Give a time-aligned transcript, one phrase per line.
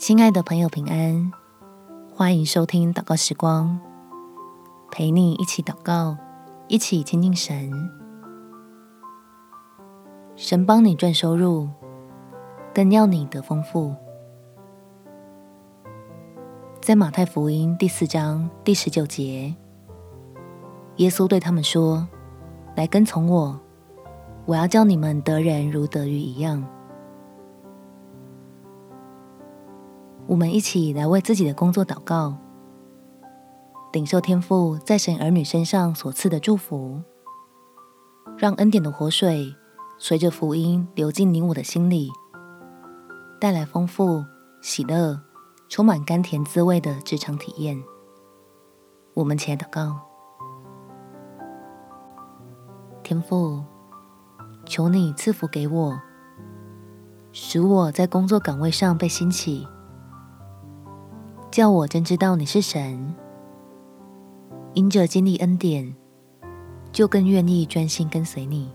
[0.00, 1.30] 亲爱的朋友，平安！
[2.10, 3.78] 欢迎收听祷告时光，
[4.90, 6.16] 陪你一起祷告，
[6.68, 7.70] 一起亲近神。
[10.36, 11.68] 神帮你赚收入，
[12.72, 13.94] 更要你得丰富。
[16.80, 19.54] 在马太福音第四章第十九节，
[20.96, 22.08] 耶稣对他们说
[22.74, 23.60] ：“来跟从我，
[24.46, 26.66] 我要叫你们得人如得鱼一样。”
[30.30, 32.36] 我们一起来为自己的工作祷告，
[33.92, 37.02] 领受天父在神儿女身上所赐的祝福，
[38.38, 39.52] 让恩典的活水
[39.98, 42.08] 随着福音流进你我的心里，
[43.40, 44.24] 带来丰富、
[44.62, 45.20] 喜乐、
[45.68, 47.82] 充满甘甜滋味的职场体验。
[49.14, 49.98] 我们起来祷告，
[53.02, 53.64] 天父，
[54.64, 56.00] 求你赐福给我，
[57.32, 59.66] 使我在工作岗位上被兴起。
[61.50, 63.12] 叫我真知道你是神，
[64.74, 65.96] 因着经历恩典，
[66.92, 68.70] 就更愿意专心跟随你。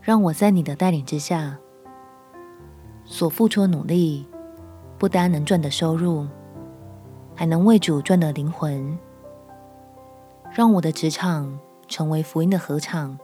[0.00, 1.58] 让我在你的带领之下，
[3.04, 4.24] 所付出的努力，
[4.98, 6.28] 不单能赚得收入，
[7.34, 8.96] 还能为主赚得灵魂。
[10.52, 13.18] 让我的职场成为福音的合场，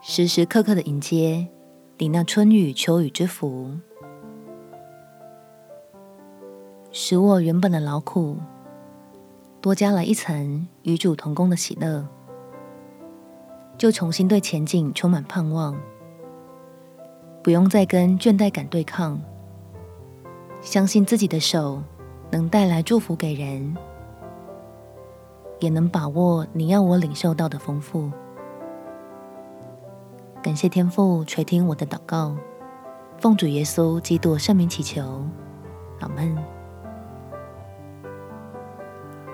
[0.00, 1.46] 时时刻刻的迎接
[1.98, 3.70] 你那春雨秋雨之福。
[6.98, 8.38] 使我原本的劳苦
[9.60, 12.02] 多加了一层与主同工的喜乐，
[13.76, 15.78] 就重新对前景充满盼望，
[17.42, 19.20] 不用再跟倦怠感对抗，
[20.62, 21.82] 相信自己的手
[22.30, 23.76] 能带来祝福给人，
[25.60, 28.10] 也能把握你要我领受到的丰富。
[30.42, 32.34] 感谢天父垂听我的祷告，
[33.18, 35.22] 奉主耶稣基督圣名祈求，
[36.00, 36.55] 阿门。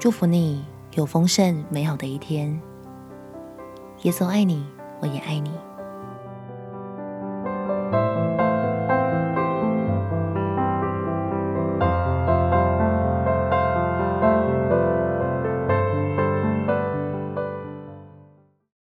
[0.02, 0.64] 祝福你
[0.96, 2.60] 有丰盛美好的一天。
[4.02, 4.66] 耶稣爱你，
[5.00, 5.52] 我也爱你。